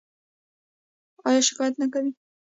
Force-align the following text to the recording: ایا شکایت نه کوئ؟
ایا 1.27 1.41
شکایت 1.47 1.73
نه 1.81 1.87
کوئ؟ 1.93 2.09